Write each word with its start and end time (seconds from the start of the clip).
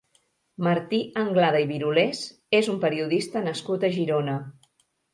Martí 0.67 0.99
Anglada 1.25 1.61
i 1.67 1.69
Birulés 1.73 2.23
és 2.63 2.73
un 2.75 2.83
periodista 2.89 3.47
nascut 3.53 3.89
a 3.93 3.97
Girona. 4.01 4.43